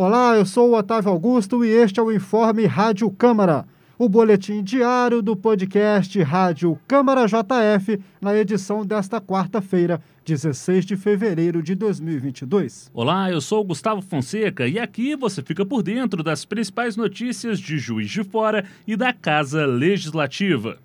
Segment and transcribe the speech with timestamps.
[0.00, 3.66] Olá, eu sou o Otávio Augusto e este é o Informe Rádio Câmara,
[3.98, 11.60] o boletim diário do podcast Rádio Câmara JF, na edição desta quarta-feira, 16 de fevereiro
[11.60, 12.92] de 2022.
[12.94, 17.58] Olá, eu sou o Gustavo Fonseca e aqui você fica por dentro das principais notícias
[17.58, 20.78] de Juiz de Fora e da Casa Legislativa.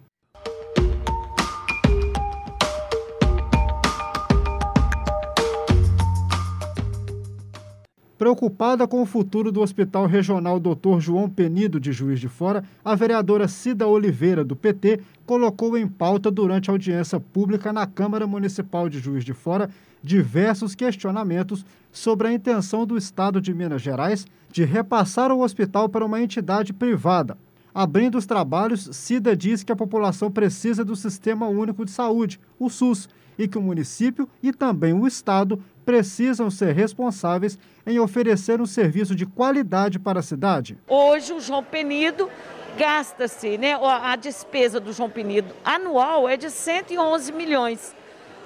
[8.23, 10.97] Preocupada com o futuro do Hospital Regional Dr.
[11.00, 16.32] João Penido de Juiz de Fora, a vereadora Cida Oliveira, do PT, colocou em pauta
[16.32, 19.69] durante a audiência pública na Câmara Municipal de Juiz de Fora
[20.01, 26.05] diversos questionamentos sobre a intenção do Estado de Minas Gerais de repassar o hospital para
[26.05, 27.37] uma entidade privada.
[27.73, 32.69] Abrindo os trabalhos, Cida diz que a população precisa do Sistema Único de Saúde, o
[32.69, 38.65] SUS, e que o município e também o Estado precisam ser responsáveis em oferecer um
[38.65, 40.77] serviço de qualidade para a cidade.
[40.88, 42.30] Hoje, o João Penido
[42.77, 47.95] gasta-se, né, a despesa do João Penido anual é de 111 milhões.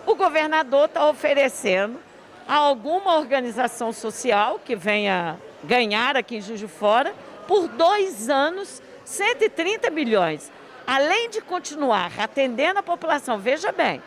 [0.06, 2.00] O governador está oferecendo
[2.48, 7.14] a alguma organização social que venha ganhar aqui em Juiz de Fora,
[7.46, 10.52] por dois anos, 130 milhões.
[10.86, 14.02] Além de continuar atendendo a população, veja bem,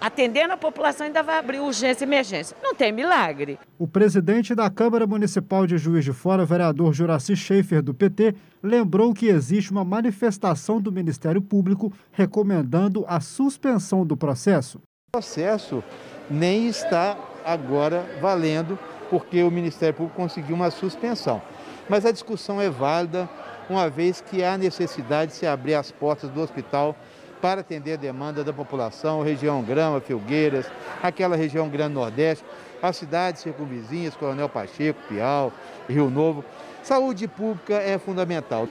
[0.00, 2.56] atendendo a população, ainda vai abrir urgência e emergência.
[2.62, 3.58] Não tem milagre.
[3.78, 9.12] O presidente da Câmara Municipal de Juiz de Fora, vereador Juraci Schaefer, do PT, lembrou
[9.12, 14.78] que existe uma manifestação do Ministério Público recomendando a suspensão do processo.
[14.78, 15.84] O processo
[16.30, 21.40] nem está agora valendo, porque o Ministério Público conseguiu uma suspensão.
[21.88, 23.28] Mas a discussão é válida,
[23.68, 26.96] uma vez que há necessidade de se abrir as portas do hospital
[27.40, 30.66] para atender a demanda da população, região Grama, Filgueiras,
[31.02, 32.44] aquela região Grande Nordeste,
[32.82, 35.52] as cidades circunvizinhas, Coronel Pacheco, Piau,
[35.88, 36.44] Rio Novo.
[36.82, 38.68] Saúde pública é fundamental.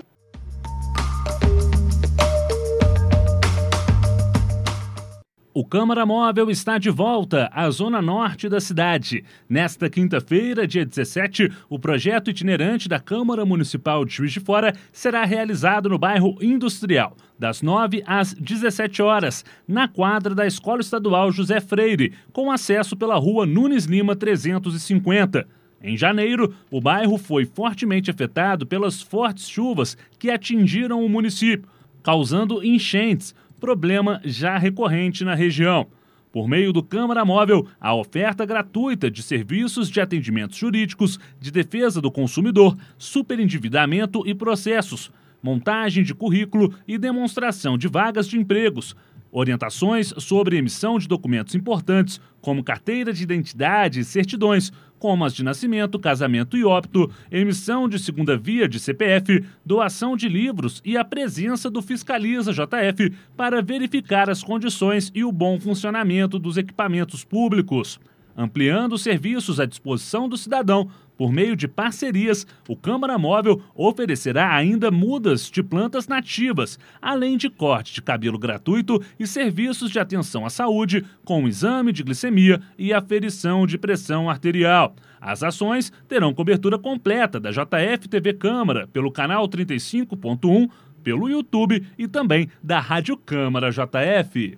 [5.58, 9.24] O Câmara Móvel está de volta à zona norte da cidade.
[9.48, 15.24] Nesta quinta-feira, dia 17, o projeto itinerante da Câmara Municipal de Juiz de Fora será
[15.24, 21.62] realizado no bairro Industrial, das 9 às 17 horas, na quadra da Escola Estadual José
[21.62, 25.48] Freire, com acesso pela rua Nunes Lima 350.
[25.82, 31.70] Em janeiro, o bairro foi fortemente afetado pelas fortes chuvas que atingiram o município,
[32.04, 35.88] causando enchentes problema já recorrente na região.
[36.32, 42.02] Por meio do Câmara Móvel, a oferta gratuita de serviços de atendimentos jurídicos, de defesa
[42.02, 45.10] do consumidor, superendividamento e processos,
[45.42, 48.96] montagem de currículo e demonstração de vagas de empregos,
[49.36, 55.44] orientações sobre emissão de documentos importantes, como carteira de identidade e certidões, como as de
[55.44, 61.04] nascimento, casamento e óbito, emissão de segunda via de CPF, doação de livros e a
[61.04, 68.00] presença do Fiscaliza JF para verificar as condições e o bom funcionamento dos equipamentos públicos.
[68.38, 74.54] Ampliando os serviços à disposição do cidadão, por meio de parcerias, o Câmara Móvel oferecerá
[74.54, 80.46] ainda mudas de plantas nativas, além de corte de cabelo gratuito e serviços de atenção
[80.46, 84.94] à saúde, com exame de glicemia e aferição de pressão arterial.
[85.22, 90.70] As ações terão cobertura completa da JF TV Câmara pelo canal 35.1,
[91.02, 94.58] pelo YouTube e também da Rádio Câmara JF.